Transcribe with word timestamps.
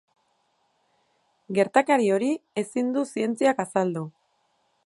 Gertakari 1.59 2.09
hori 2.15 2.31
ezin 2.65 2.91
du 2.97 3.07
zientziak 3.15 3.63
azaldu. 3.69 4.09